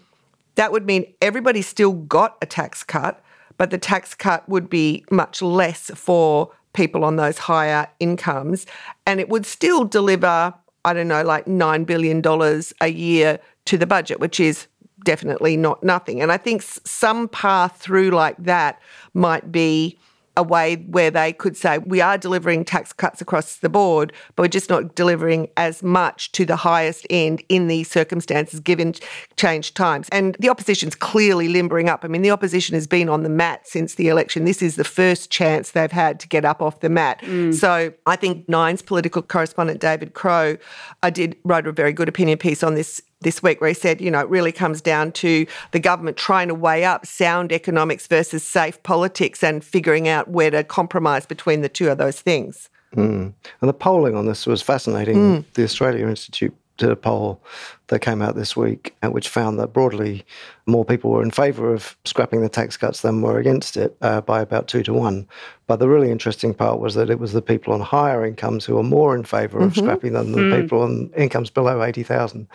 that 0.55 0.71
would 0.71 0.85
mean 0.85 1.11
everybody 1.21 1.61
still 1.61 1.93
got 1.93 2.37
a 2.41 2.45
tax 2.45 2.83
cut, 2.83 3.23
but 3.57 3.71
the 3.71 3.77
tax 3.77 4.13
cut 4.13 4.47
would 4.47 4.69
be 4.69 5.03
much 5.09 5.41
less 5.41 5.89
for 5.95 6.51
people 6.73 7.03
on 7.03 7.15
those 7.15 7.39
higher 7.39 7.87
incomes. 7.99 8.67
And 9.07 9.19
it 9.19 9.29
would 9.29 9.45
still 9.45 9.83
deliver 9.83 10.53
I 10.87 10.93
don't 10.93 11.09
know, 11.09 11.21
like 11.23 11.45
$9 11.45 11.85
billion 11.85 12.21
a 12.81 12.87
year 12.87 13.39
to 13.65 13.77
the 13.77 13.85
budget, 13.85 14.19
which 14.19 14.39
is 14.39 14.67
definitely 15.03 15.57
not 15.57 15.83
nothing. 15.83 16.21
And 16.21 16.31
I 16.31 16.37
think 16.37 16.61
some 16.61 17.27
path 17.27 17.77
through 17.77 18.11
like 18.11 18.37
that 18.39 18.81
might 19.13 19.51
be 19.51 19.99
a 20.37 20.43
way 20.43 20.75
where 20.87 21.11
they 21.11 21.33
could 21.33 21.57
say, 21.57 21.79
we 21.79 21.99
are 21.99 22.17
delivering 22.17 22.63
tax 22.63 22.93
cuts 22.93 23.19
across 23.19 23.57
the 23.57 23.69
board, 23.69 24.13
but 24.35 24.43
we're 24.43 24.47
just 24.47 24.69
not 24.69 24.95
delivering 24.95 25.49
as 25.57 25.81
much 25.81 26.31
to 26.33 26.45
the 26.45 26.55
highest 26.55 27.05
end 27.09 27.43
in 27.49 27.67
these 27.67 27.89
circumstances 27.89 28.59
given 28.59 28.93
changed 29.35 29.75
times. 29.75 30.07
And 30.11 30.37
the 30.39 30.49
opposition's 30.49 30.95
clearly 30.95 31.49
limbering 31.49 31.89
up. 31.89 32.05
I 32.05 32.07
mean, 32.07 32.21
the 32.21 32.31
opposition 32.31 32.75
has 32.75 32.85
been 32.87 33.09
on 33.09 33.23
the 33.23 33.29
mat 33.29 33.67
since 33.67 33.95
the 33.95 34.07
election. 34.09 34.45
This 34.45 34.61
is 34.61 34.75
the 34.75 34.83
first 34.83 35.31
chance 35.31 35.71
they've 35.71 35.91
had 35.91 36.19
to 36.19 36.27
get 36.27 36.45
up 36.45 36.61
off 36.61 36.79
the 36.81 36.89
mat. 36.89 37.19
Mm. 37.23 37.53
So 37.53 37.91
I 38.05 38.15
think 38.15 38.47
Nine's 38.47 38.83
political 38.83 39.23
correspondent 39.23 39.81
David 39.81 40.13
Crowe, 40.13 40.57
I 41.01 41.09
did 41.09 41.35
write 41.43 41.65
a 41.65 41.71
very 41.71 41.93
good 41.93 42.07
opinion 42.07 42.37
piece 42.37 42.61
on 42.63 42.75
this 42.75 43.01
this 43.21 43.41
week 43.41 43.61
where 43.61 43.69
he 43.69 43.73
said, 43.73 43.99
you 43.99 44.11
know, 44.11 44.19
it 44.19 44.29
really 44.29 44.51
comes 44.51 44.81
down 44.81 45.11
to 45.11 45.45
the 45.71 45.79
government 45.79 46.17
trying 46.17 46.47
to 46.47 46.55
weigh 46.55 46.85
up 46.85 47.05
sound 47.05 47.51
economics 47.51 48.07
versus 48.07 48.43
safe 48.43 48.81
politics 48.83 49.43
and 49.43 49.63
figuring 49.63 50.07
out 50.07 50.27
where 50.29 50.51
to 50.51 50.63
compromise 50.63 51.25
between 51.25 51.61
the 51.61 51.69
two 51.69 51.89
of 51.89 51.97
those 51.97 52.21
things. 52.21 52.69
Mm. 52.95 53.33
And 53.61 53.69
the 53.69 53.73
polling 53.73 54.15
on 54.15 54.27
this 54.27 54.45
was 54.45 54.61
fascinating. 54.61 55.15
Mm. 55.15 55.45
The 55.53 55.63
Australia 55.63 56.07
Institute 56.07 56.55
did 56.77 56.89
a 56.89 56.95
poll 56.95 57.41
that 57.87 57.99
came 57.99 58.21
out 58.21 58.35
this 58.35 58.55
week, 58.55 58.95
uh, 59.03 59.09
which 59.09 59.29
found 59.29 59.59
that 59.59 59.73
broadly 59.73 60.25
more 60.65 60.85
people 60.85 61.11
were 61.11 61.23
in 61.23 61.31
favour 61.31 61.73
of 61.73 61.97
scrapping 62.05 62.41
the 62.41 62.49
tax 62.49 62.77
cuts 62.77 63.01
than 63.01 63.21
were 63.21 63.39
against 63.39 63.77
it 63.77 63.97
uh, 64.01 64.21
by 64.21 64.41
about 64.41 64.67
two 64.67 64.83
to 64.83 64.93
one. 64.93 65.27
But 65.67 65.77
the 65.77 65.89
really 65.89 66.11
interesting 66.11 66.53
part 66.53 66.79
was 66.79 66.95
that 66.95 67.09
it 67.09 67.19
was 67.19 67.33
the 67.33 67.41
people 67.41 67.73
on 67.73 67.81
higher 67.81 68.25
incomes 68.25 68.65
who 68.65 68.75
were 68.75 68.83
more 68.83 69.15
in 69.15 69.23
favor 69.23 69.59
of 69.59 69.71
mm-hmm. 69.71 69.85
scrapping 69.85 70.13
them 70.13 70.31
than 70.31 70.43
mm. 70.43 70.51
the 70.51 70.61
people 70.61 70.81
on 70.81 71.11
incomes 71.17 71.49
below 71.49 71.83
80,000. 71.83 72.47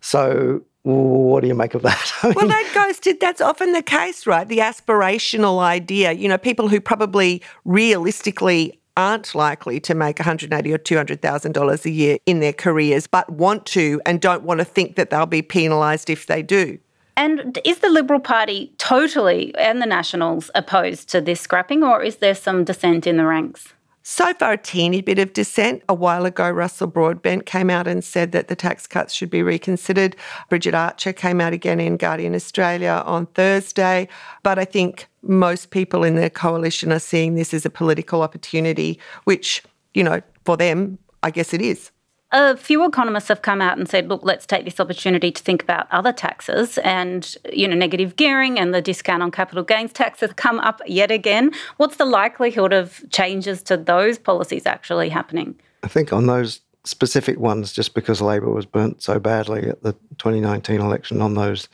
So 0.00 0.62
what 0.82 1.40
do 1.40 1.48
you 1.48 1.54
make 1.54 1.74
of 1.74 1.82
that? 1.82 2.12
I 2.22 2.28
mean, 2.28 2.34
well, 2.36 2.48
that 2.48 2.70
goes 2.72 3.00
to 3.00 3.14
that's 3.20 3.40
often 3.40 3.72
the 3.72 3.82
case, 3.82 4.26
right? 4.26 4.46
The 4.46 4.58
aspirational 4.58 5.58
idea. 5.58 6.12
You 6.12 6.28
know, 6.28 6.38
people 6.38 6.68
who 6.68 6.80
probably 6.80 7.42
realistically 7.64 8.78
aren't 8.96 9.34
likely 9.34 9.80
to 9.80 9.94
make 9.94 10.18
180 10.18 10.72
or 10.72 10.78
200,000 10.78 11.52
dollars 11.52 11.84
a 11.84 11.90
year 11.90 12.18
in 12.26 12.40
their 12.40 12.52
careers 12.52 13.06
but 13.06 13.30
want 13.30 13.66
to 13.66 14.00
and 14.06 14.20
don't 14.20 14.42
want 14.42 14.58
to 14.58 14.64
think 14.64 14.96
that 14.96 15.10
they'll 15.10 15.26
be 15.26 15.42
penalised 15.42 16.10
if 16.10 16.26
they 16.26 16.42
do. 16.42 16.78
And 17.16 17.58
is 17.64 17.78
the 17.78 17.88
Liberal 17.88 18.20
Party 18.20 18.72
totally 18.78 19.54
and 19.56 19.80
the 19.80 19.86
Nationals 19.86 20.50
opposed 20.54 21.08
to 21.10 21.20
this 21.20 21.40
scrapping 21.40 21.82
or 21.82 22.02
is 22.02 22.16
there 22.16 22.34
some 22.34 22.64
dissent 22.64 23.06
in 23.06 23.16
the 23.16 23.24
ranks? 23.24 23.72
So 24.08 24.32
far, 24.34 24.52
a 24.52 24.56
teeny 24.56 25.00
bit 25.00 25.18
of 25.18 25.32
dissent. 25.32 25.82
A 25.88 25.94
while 25.94 26.26
ago, 26.26 26.48
Russell 26.48 26.86
Broadbent 26.86 27.44
came 27.44 27.68
out 27.68 27.88
and 27.88 28.04
said 28.04 28.30
that 28.30 28.46
the 28.46 28.54
tax 28.54 28.86
cuts 28.86 29.12
should 29.12 29.30
be 29.30 29.42
reconsidered. 29.42 30.14
Bridget 30.48 30.74
Archer 30.74 31.12
came 31.12 31.40
out 31.40 31.52
again 31.52 31.80
in 31.80 31.96
Guardian 31.96 32.32
Australia 32.32 33.02
on 33.04 33.26
Thursday. 33.26 34.06
But 34.44 34.60
I 34.60 34.64
think 34.64 35.08
most 35.22 35.70
people 35.70 36.04
in 36.04 36.14
the 36.14 36.30
coalition 36.30 36.92
are 36.92 37.00
seeing 37.00 37.34
this 37.34 37.52
as 37.52 37.66
a 37.66 37.68
political 37.68 38.22
opportunity, 38.22 39.00
which, 39.24 39.64
you 39.92 40.04
know, 40.04 40.20
for 40.44 40.56
them, 40.56 41.00
I 41.24 41.32
guess 41.32 41.52
it 41.52 41.60
is. 41.60 41.90
A 42.38 42.54
few 42.54 42.84
economists 42.84 43.28
have 43.28 43.40
come 43.40 43.62
out 43.62 43.78
and 43.78 43.88
said, 43.88 44.10
look, 44.10 44.20
let's 44.22 44.44
take 44.44 44.66
this 44.66 44.78
opportunity 44.78 45.30
to 45.30 45.42
think 45.42 45.62
about 45.62 45.86
other 45.90 46.12
taxes 46.12 46.76
and, 46.78 47.34
you 47.50 47.66
know, 47.66 47.74
negative 47.74 48.16
gearing 48.16 48.58
and 48.58 48.74
the 48.74 48.82
discount 48.82 49.22
on 49.22 49.30
capital 49.30 49.64
gains 49.64 49.90
tax 49.90 50.20
has 50.20 50.34
come 50.34 50.58
up 50.58 50.82
yet 50.86 51.10
again. 51.10 51.50
What's 51.78 51.96
the 51.96 52.04
likelihood 52.04 52.74
of 52.74 53.02
changes 53.08 53.62
to 53.62 53.78
those 53.78 54.18
policies 54.18 54.66
actually 54.66 55.08
happening? 55.08 55.58
I 55.82 55.88
think 55.88 56.12
on 56.12 56.26
those 56.26 56.60
specific 56.84 57.38
ones, 57.38 57.72
just 57.72 57.94
because 57.94 58.20
Labor 58.20 58.50
was 58.50 58.66
burnt 58.66 59.02
so 59.02 59.18
badly 59.18 59.70
at 59.70 59.82
the 59.82 59.94
2019 60.18 60.78
election 60.78 61.22
on 61.22 61.36
those, 61.36 61.70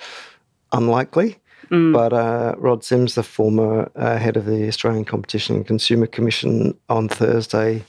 unlikely. 0.70 1.38
Mm. 1.72 1.94
But 1.94 2.12
uh, 2.12 2.54
Rod 2.58 2.84
Sims, 2.84 3.14
the 3.14 3.22
former 3.22 3.90
uh, 3.96 4.18
head 4.18 4.36
of 4.36 4.44
the 4.44 4.68
Australian 4.68 5.06
Competition 5.06 5.56
and 5.56 5.66
Consumer 5.66 6.06
Commission, 6.06 6.78
on 6.90 7.08
Thursday 7.08 7.82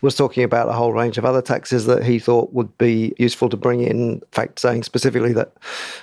was 0.00 0.16
talking 0.16 0.42
about 0.42 0.68
a 0.68 0.72
whole 0.72 0.92
range 0.92 1.18
of 1.18 1.24
other 1.24 1.40
taxes 1.40 1.86
that 1.86 2.02
he 2.02 2.18
thought 2.18 2.52
would 2.52 2.76
be 2.78 3.14
useful 3.16 3.48
to 3.48 3.56
bring 3.56 3.80
in. 3.82 3.88
In 3.90 4.22
fact, 4.32 4.58
saying 4.58 4.82
specifically 4.82 5.32
that 5.34 5.52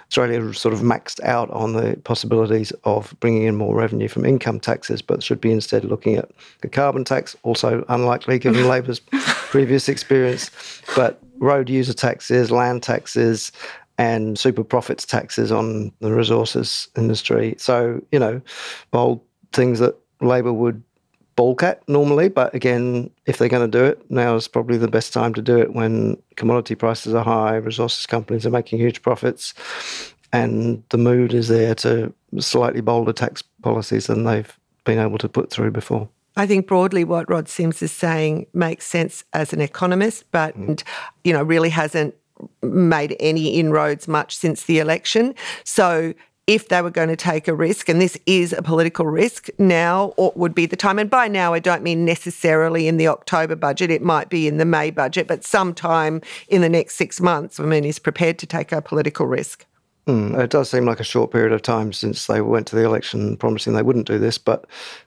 Australia 0.08 0.54
sort 0.54 0.74
of 0.74 0.80
maxed 0.80 1.22
out 1.24 1.50
on 1.52 1.74
the 1.74 2.00
possibilities 2.06 2.72
of 2.86 3.14
bringing 3.20 3.44
in 3.44 3.56
more 3.56 3.76
revenue 3.76 4.08
from 4.08 4.24
income 4.24 4.60
taxes, 4.60 5.02
but 5.02 5.22
should 5.22 5.42
be 5.42 5.52
instead 5.52 5.84
looking 5.84 6.16
at 6.16 6.32
the 6.62 6.70
carbon 6.70 7.04
tax, 7.04 7.36
also 7.44 7.84
unlikely 7.90 8.40
given 8.40 8.66
Labor's 8.70 9.02
previous 9.02 9.90
experience, 9.90 10.50
but 10.96 11.22
road 11.38 11.70
user 11.70 11.94
taxes, 11.94 12.50
land 12.50 12.82
taxes, 12.82 13.52
and 13.98 14.38
super 14.38 14.64
profits 14.64 15.06
taxes 15.06 15.52
on 15.52 15.92
the 16.00 16.12
resources 16.12 16.88
industry. 16.98 17.56
So, 17.58 18.02
you 18.12 18.20
know, 18.20 18.42
bold 18.92 19.22
things 19.54 19.80
that 19.80 19.96
Labor 20.22 20.54
would 20.54 20.84
balk 21.36 21.64
at 21.64 21.88
normally. 21.88 22.30
But 22.30 22.54
again, 22.54 23.10
if 23.26 23.38
they're 23.38 23.50
going 23.50 23.70
to 23.70 23.78
do 23.78 23.84
it, 23.86 24.10
now 24.10 24.36
is 24.36 24.48
probably 24.48 24.78
the 24.78 24.88
best 24.88 25.14
time 25.14 25.34
to 25.34 25.42
do 25.42 25.58
it 25.58 25.74
when 25.74 26.22
commodity 26.36 26.76
prices 26.76 27.14
are 27.14 27.24
high, 27.24 27.56
resources 27.56 28.06
companies 28.06 28.46
are 28.46 28.52
making 28.52 28.80
huge 28.80 29.02
profits, 29.02 29.54
and 30.34 30.84
the 30.90 30.98
mood 30.98 31.34
is 31.34 31.48
there 31.48 31.76
to 31.76 32.14
slightly 32.40 32.82
bolder 32.82 33.14
tax 33.14 33.42
policies 33.62 34.08
than 34.08 34.24
they've 34.24 34.58
been 34.84 35.00
able 35.00 35.18
to 35.18 35.30
put 35.30 35.50
through 35.50 35.72
before. 35.72 36.10
I 36.38 36.46
think 36.46 36.68
broadly 36.68 37.06
what 37.06 37.30
Rod 37.30 37.48
Sims 37.48 37.82
is 37.82 37.94
saying 37.94 38.48
makes 38.54 38.86
sense 38.86 39.24
as 39.32 39.54
an 39.54 39.62
economist, 39.62 40.26
but 40.32 40.58
mm. 40.58 40.82
you 41.24 41.32
know 41.34 41.44
really 41.44 41.70
hasn't 41.70 42.16
made 42.62 43.16
any 43.20 43.56
inroads 43.60 44.08
much 44.08 44.36
since 44.36 44.64
the 44.64 44.80
election. 44.80 45.36
So 45.64 46.14
if 46.48 46.68
they 46.68 46.82
were 46.82 46.92
going 46.92 47.10
to 47.10 47.16
take 47.16 47.48
a 47.48 47.56
risk, 47.56 47.90
and 47.90 48.00
this 48.00 48.20
is 48.28 48.54
a 48.54 48.62
political 48.62 49.08
risk, 49.08 49.50
now 49.58 50.14
would 50.18 50.54
be 50.54 50.68
the 50.68 50.76
time. 50.76 51.00
And 51.00 51.10
by 51.10 51.28
now, 51.28 51.54
I 51.54 51.60
don't 51.60 51.82
mean 51.82 52.06
necessarily 52.06 52.88
in 52.88 52.98
the 52.98 53.08
October 53.08 53.56
budget, 53.56 53.90
it 53.90 54.04
might 54.04 54.30
be 54.30 54.48
in 54.48 54.58
the 54.58 54.66
May 54.66 54.92
budget, 54.92 55.28
but 55.28 55.44
sometime 55.44 56.22
in 56.48 56.62
the 56.62 56.70
next 56.70 56.96
six 56.96 57.20
months, 57.20 57.60
I 57.60 57.64
mean, 57.64 57.84
he's 57.84 57.98
prepared 57.98 58.38
to 58.40 58.46
take 58.46 58.72
a 58.72 58.82
political 58.82 59.26
risk. 59.26 59.66
Mm, 60.08 60.38
it 60.38 60.52
does 60.52 60.70
seem 60.70 60.86
like 60.86 61.00
a 61.00 61.04
short 61.04 61.32
period 61.32 61.52
of 61.52 61.64
time 61.64 61.92
since 61.92 62.28
they 62.28 62.40
went 62.40 62.68
to 62.68 62.76
the 62.76 62.84
election 62.84 63.38
promising 63.38 63.74
they 63.74 63.82
wouldn't 63.82 64.06
do 64.06 64.20
this. 64.20 64.38
But 64.38 64.66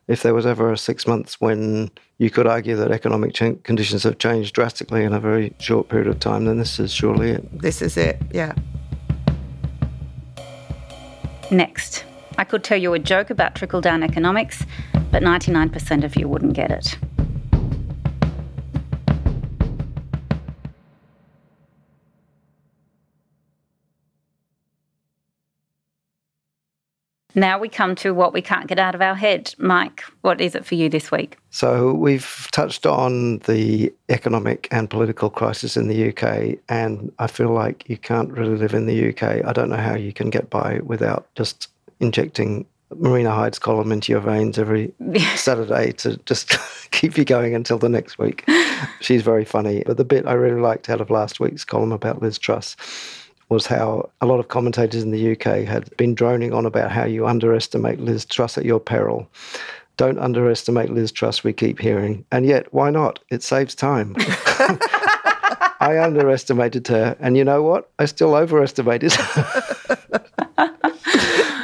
if 0.08 0.22
there 0.22 0.34
was 0.34 0.44
ever 0.44 0.72
a 0.72 0.78
six 0.78 1.06
months 1.06 1.40
when 1.40 1.90
you 2.18 2.30
could 2.30 2.48
argue 2.48 2.74
that 2.74 2.90
economic 2.90 3.32
ch- 3.32 3.62
conditions 3.62 4.02
have 4.02 4.18
changed 4.18 4.54
drastically 4.54 5.04
in 5.04 5.12
a 5.12 5.20
very 5.20 5.54
short 5.60 5.88
period 5.88 6.08
of 6.08 6.18
time, 6.18 6.46
then 6.46 6.58
this 6.58 6.80
is 6.80 6.92
surely 6.92 7.30
it. 7.30 7.60
This 7.60 7.80
is 7.80 7.96
it, 7.96 8.20
yeah. 8.32 8.54
Next, 11.52 12.04
I 12.36 12.42
could 12.42 12.64
tell 12.64 12.78
you 12.78 12.92
a 12.92 12.98
joke 12.98 13.30
about 13.30 13.54
trickle 13.54 13.80
down 13.80 14.02
economics, 14.02 14.64
but 15.12 15.22
99% 15.22 16.04
of 16.04 16.16
you 16.16 16.28
wouldn't 16.28 16.54
get 16.54 16.72
it. 16.72 16.98
Now 27.34 27.58
we 27.58 27.68
come 27.68 27.94
to 27.96 28.12
what 28.12 28.32
we 28.32 28.40
can't 28.40 28.66
get 28.66 28.78
out 28.78 28.94
of 28.94 29.02
our 29.02 29.14
head. 29.14 29.54
Mike, 29.58 30.02
what 30.22 30.40
is 30.40 30.54
it 30.54 30.64
for 30.64 30.74
you 30.74 30.88
this 30.88 31.10
week? 31.10 31.36
So 31.50 31.92
we've 31.92 32.48
touched 32.52 32.86
on 32.86 33.38
the 33.40 33.92
economic 34.08 34.66
and 34.70 34.88
political 34.88 35.28
crisis 35.28 35.76
in 35.76 35.88
the 35.88 36.08
UK, 36.08 36.58
and 36.70 37.12
I 37.18 37.26
feel 37.26 37.50
like 37.50 37.88
you 37.88 37.98
can't 37.98 38.30
really 38.32 38.56
live 38.56 38.72
in 38.72 38.86
the 38.86 39.10
UK. 39.10 39.44
I 39.44 39.52
don't 39.52 39.68
know 39.68 39.76
how 39.76 39.94
you 39.94 40.12
can 40.12 40.30
get 40.30 40.48
by 40.48 40.80
without 40.80 41.26
just 41.34 41.68
injecting 42.00 42.64
Marina 42.96 43.30
Hyde's 43.30 43.58
column 43.58 43.92
into 43.92 44.12
your 44.12 44.22
veins 44.22 44.58
every 44.58 44.94
Saturday 45.36 45.92
to 45.92 46.16
just 46.24 46.56
keep 46.90 47.18
you 47.18 47.24
going 47.26 47.54
until 47.54 47.76
the 47.76 47.90
next 47.90 48.18
week. 48.18 48.48
She's 49.00 49.20
very 49.20 49.44
funny. 49.44 49.82
But 49.84 49.98
the 49.98 50.04
bit 50.04 50.26
I 50.26 50.32
really 50.32 50.60
liked 50.60 50.88
out 50.88 51.02
of 51.02 51.10
last 51.10 51.40
week's 51.40 51.64
column 51.64 51.92
about 51.92 52.22
Liz 52.22 52.38
Truss 52.38 52.74
was 53.48 53.66
how 53.66 54.10
a 54.20 54.26
lot 54.26 54.40
of 54.40 54.48
commentators 54.48 55.02
in 55.02 55.10
the 55.10 55.32
UK 55.32 55.64
had 55.66 55.94
been 55.96 56.14
droning 56.14 56.52
on 56.52 56.66
about 56.66 56.90
how 56.90 57.04
you 57.04 57.26
underestimate 57.26 58.00
Liz 58.00 58.24
Truss 58.24 58.58
at 58.58 58.64
your 58.64 58.80
peril. 58.80 59.28
Don't 59.96 60.18
underestimate 60.18 60.90
Liz 60.90 61.10
Truss, 61.10 61.42
we 61.42 61.52
keep 61.52 61.80
hearing. 61.80 62.24
And 62.30 62.46
yet, 62.46 62.72
why 62.72 62.90
not? 62.90 63.18
It 63.30 63.42
saves 63.42 63.74
time. 63.74 64.14
I 65.80 65.98
underestimated 66.00 66.86
her. 66.88 67.16
And 67.20 67.36
you 67.36 67.44
know 67.44 67.62
what? 67.62 67.90
I 67.98 68.04
still 68.04 68.34
overestimated 68.34 69.12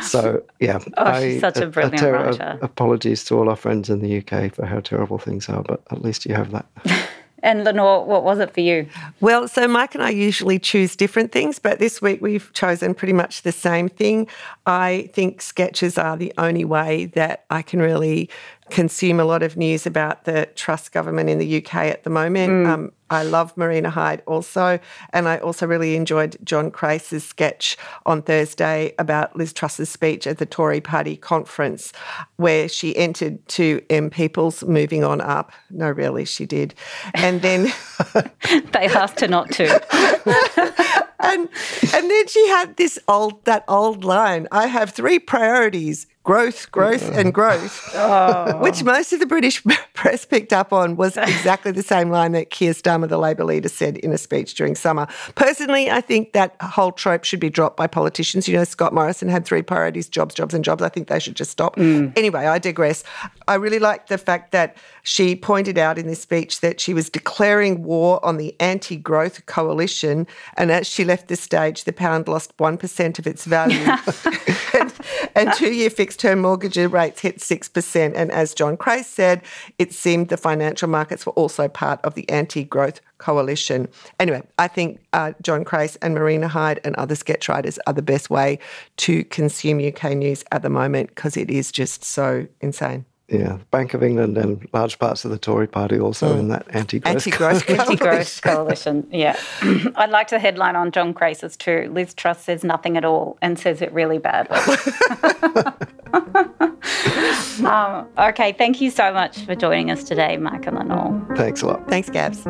so, 0.03 0.43
yeah. 0.61 0.79
Oh, 0.97 1.05
I, 1.05 1.21
she's 1.23 1.41
such 1.41 1.59
a 1.59 1.67
brilliant 1.67 2.01
a 2.01 2.05
ter- 2.05 2.13
writer. 2.13 2.59
Apologies 2.63 3.25
to 3.27 3.37
all 3.37 3.49
our 3.49 3.57
friends 3.57 3.91
in 3.91 4.01
the 4.01 4.19
UK 4.19 4.55
for 4.55 4.65
how 4.65 4.81
terrible 4.81 5.19
things 5.19 5.49
are, 5.49 5.63
but 5.63 5.83
at 5.91 6.03
least 6.03 6.25
you 6.27 6.35
have 6.35 6.53
that. 6.53 6.67
And 7.45 7.63
Lenore, 7.63 8.07
what 8.07 8.25
was 8.25 8.39
it 8.39 8.55
for 8.55 8.61
you? 8.61 8.89
Well, 9.21 9.47
so 9.49 9.69
Mike 9.69 9.95
and 9.95 10.03
I 10.03 10.09
usually 10.09 10.59
choose 10.59 10.97
different 10.97 11.31
things, 11.31 11.59
but 11.59 11.79
this 11.79 12.01
week 12.01 12.23
we've 12.23 12.51
chosen 12.55 12.95
pretty 12.95 13.13
much 13.13 13.43
the 13.43 13.53
same 13.53 13.91
thing. 13.91 14.29
I 14.65 15.11
think 15.13 15.43
sketches 15.43 15.99
are 15.99 16.17
the 16.17 16.33
only 16.39 16.65
way 16.65 17.05
that 17.15 17.45
I 17.51 17.61
can 17.61 17.81
really 17.81 18.31
consume 18.71 19.21
a 19.21 19.25
lot 19.25 19.43
of 19.43 19.57
news 19.57 19.87
about 19.87 20.25
the 20.25 20.49
Truss 20.55 20.89
government 20.89 21.29
in 21.29 21.39
the 21.39 21.59
UK 21.59 21.75
at 21.75 22.05
the 22.05 22.11
moment. 22.11 22.51
Mm. 22.51 22.67
Um, 22.67 22.93
I 23.11 23.23
love 23.23 23.57
Marina 23.57 23.91
Hyde 23.91 24.23
also, 24.27 24.81
and 25.13 25.29
I 25.29 25.39
also 25.39 25.67
really 25.67 25.95
enjoyed 25.95 26.37
John 26.43 26.71
Crace's 26.71 27.25
sketch 27.25 27.77
on 28.07 28.23
Thursday 28.23 28.95
about 28.99 29.37
Liz 29.37 29.53
Truss's 29.53 29.91
speech 29.91 30.27
at 30.27 30.39
the 30.39 30.47
Tory 30.47 30.81
Party 30.81 31.17
conference, 31.17 31.93
where 32.37 32.69
she 32.69 32.97
entered 32.97 33.47
to 33.49 33.83
M 33.91 34.09
People's 34.11 34.65
moving 34.65 35.05
on 35.05 35.21
up. 35.21 35.53
No, 35.71 35.91
really, 35.91 36.25
she 36.25 36.47
did, 36.47 36.75
and 37.13 37.43
then 37.43 37.73
they 38.73 38.87
asked 38.87 39.21
her 39.21 39.29
not 39.29 39.51
to. 39.53 41.05
and 41.21 41.49
and 41.95 42.11
then 42.11 42.27
she 42.27 42.47
had 42.49 42.77
this 42.77 42.99
old 43.09 43.45
that 43.45 43.65
old 43.69 44.05
line. 44.05 44.49
I 44.51 44.67
have 44.67 44.91
three 44.91 45.19
priorities: 45.19 46.07
growth, 46.25 46.71
growth, 46.73 47.09
and 47.11 47.33
growth. 47.33 47.91
Oh. 47.95 48.59
Which 48.61 48.83
most 48.83 49.13
of 49.13 49.21
the 49.21 49.27
British 49.27 49.63
press 49.95 50.25
picked 50.25 50.53
up 50.53 50.73
on 50.73 50.97
was 50.97 51.17
exactly 51.17 51.71
the 51.71 51.83
same 51.83 52.11
line 52.11 52.33
that 52.33 52.51
Keir 52.51 52.73
Starmer, 52.73 53.09
the 53.09 53.19
Labor 53.19 53.45
leader, 53.45 53.69
said 53.69 53.99
in 53.99 54.13
a 54.13 54.19
speech 54.19 54.55
during 54.55 54.75
summer. 54.75 55.07
Personally, 55.35 55.91
I 55.91 56.01
think 56.01 56.33
that 56.33 56.57
whole 56.61 56.93
trope 56.93 57.25
should 57.25 57.41
be 57.41 57.51
dropped 57.51 57.77
by 57.77 57.87
politicians. 57.87 58.49
You 58.49 58.57
know, 58.57 58.65
Scott 58.65 58.93
Morrison 58.93 59.29
had 59.29 59.45
three 59.45 59.63
priorities: 59.63 60.09
jobs, 60.09 60.35
jobs, 60.35 60.55
and 60.55 60.65
jobs. 60.65 60.83
I 60.83 60.89
think 60.89 61.09
they 61.09 61.21
should 61.21 61.37
just 61.37 61.51
stop. 61.51 61.77
Mm. 61.77 62.17
Anyway, 62.17 62.47
I 62.47 62.59
digress. 62.59 63.05
I 63.47 63.55
really 63.55 63.79
liked 63.79 64.09
the 64.09 64.19
fact 64.19 64.53
that 64.53 64.77
she 65.03 65.37
pointed 65.37 65.77
out 65.77 65.99
in 65.99 66.07
this 66.07 66.21
speech 66.21 66.61
that 66.61 66.81
she 66.81 66.95
was 66.95 67.11
declaring 67.11 67.83
war 67.83 68.25
on 68.25 68.39
the 68.39 68.57
anti-growth 68.59 69.45
coalition, 69.47 70.27
and 70.57 70.73
as 70.73 70.87
she 70.87 71.04
left 71.05 71.29
the 71.29 71.37
stage, 71.37 71.85
the 71.85 71.93
pound 71.93 72.29
lost 72.29 72.57
1% 72.57 73.19
of 73.19 73.27
its 73.27 73.45
value. 73.45 73.79
and, 74.75 74.93
and 75.35 75.53
two 75.55 75.73
year 75.73 75.91
fixed 75.91 76.21
term 76.21 76.41
mortgage 76.41 76.77
rates 76.77 77.21
hit 77.21 77.39
6%. 77.39 78.13
And 78.15 78.31
as 78.31 78.55
John 78.55 78.77
Crace 78.77 79.07
said, 79.07 79.43
it 79.79 79.93
seemed 79.93 80.29
the 80.29 80.37
financial 80.37 80.89
markets 80.89 81.27
were 81.27 81.33
also 81.33 81.69
part 81.69 82.01
of 82.05 82.15
the 82.15 82.29
anti 82.29 82.65
growth 82.65 83.01
coalition. 83.19 83.89
Anyway, 84.19 84.43
I 84.59 84.69
think 84.69 85.01
uh, 85.13 85.33
John 85.43 85.65
Crace 85.65 85.97
and 85.97 86.15
Marina 86.15 86.49
Hyde 86.49 86.81
and 86.85 86.95
other 86.97 87.15
sketch 87.15 87.49
writers 87.49 87.79
are 87.87 87.93
the 87.93 88.03
best 88.03 88.31
way 88.31 88.59
to 88.99 89.25
consume 89.25 89.85
UK 89.85 90.17
news 90.17 90.45
at 90.53 90.63
the 90.63 90.71
moment 90.71 91.11
because 91.11 91.37
it 91.37 91.51
is 91.51 91.71
just 91.71 92.05
so 92.05 92.47
insane. 92.61 93.05
Yeah, 93.29 93.59
Bank 93.71 93.95
of 93.95 94.03
England 94.03 94.37
and 94.37 94.69
large 94.75 94.99
parts 94.99 95.25
of 95.25 95.31
the 95.31 95.39
Tory 95.39 95.67
party 95.67 95.99
also 95.99 96.35
mm. 96.35 96.41
in 96.41 96.49
that 96.49 96.67
anti-growth, 96.71 97.15
anti-growth 97.15 97.67
coalition. 97.67 97.81
anti-growth 97.91 98.43
coalition. 98.43 99.09
Yeah, 99.11 99.39
I'd 99.97 100.11
like 100.11 100.29
to 100.29 100.39
headline 100.39 100.77
on 100.77 100.93
John 100.93 101.15
Crace's 101.15 101.57
too. 101.57 101.91
Liz 101.91 102.13
Truss 102.13 102.43
says 102.43 102.63
nothing 102.63 102.99
at 102.99 103.05
all 103.05 103.39
and 103.41 103.59
says 103.59 103.81
it 103.81 103.91
really 103.93 104.19
badly. 104.19 104.59
um, 107.65 108.09
okay, 108.19 108.53
thank 108.53 108.81
you 108.81 108.91
so 108.91 109.13
much 109.13 109.39
for 109.47 109.55
joining 109.55 109.91
us 109.91 110.05
today, 110.05 110.37
Mike 110.37 110.67
and 110.67 110.77
Lenore. 110.77 111.27
Thanks 111.37 111.63
a 111.63 111.69
lot. 111.69 111.89
Thanks, 111.89 112.11
Gabs. 112.11 112.47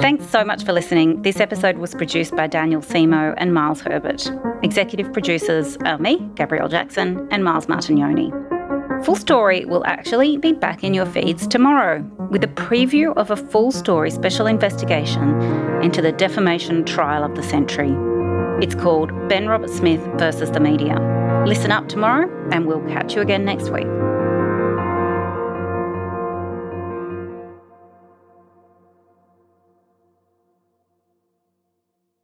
Thanks 0.00 0.30
so 0.30 0.44
much 0.44 0.62
for 0.64 0.72
listening. 0.72 1.22
This 1.22 1.40
episode 1.40 1.78
was 1.78 1.92
produced 1.92 2.36
by 2.36 2.46
Daniel 2.46 2.80
Semo 2.80 3.34
and 3.36 3.52
Miles 3.52 3.80
Herbert. 3.80 4.30
Executive 4.62 5.12
producers 5.12 5.76
are 5.78 5.98
me, 5.98 6.18
Gabrielle 6.36 6.68
Jackson, 6.68 7.26
and 7.32 7.42
Miles 7.42 7.66
Martignoni. 7.66 8.32
Full 9.04 9.16
Story 9.16 9.64
will 9.64 9.84
actually 9.86 10.36
be 10.36 10.52
back 10.52 10.84
in 10.84 10.94
your 10.94 11.04
feeds 11.04 11.48
tomorrow 11.48 12.00
with 12.30 12.44
a 12.44 12.48
preview 12.48 13.12
of 13.16 13.32
a 13.32 13.36
full 13.36 13.72
story 13.72 14.12
special 14.12 14.46
investigation 14.46 15.40
into 15.82 16.00
the 16.00 16.12
defamation 16.12 16.84
trial 16.84 17.24
of 17.24 17.34
the 17.34 17.42
century. 17.42 17.92
It's 18.64 18.76
called 18.76 19.10
Ben 19.28 19.48
Roberts-Smith 19.48 20.00
versus 20.16 20.52
the 20.52 20.60
Media. 20.60 20.94
Listen 21.44 21.72
up 21.72 21.88
tomorrow, 21.88 22.30
and 22.52 22.66
we'll 22.66 22.86
catch 22.86 23.16
you 23.16 23.20
again 23.20 23.44
next 23.44 23.70
week. 23.70 23.86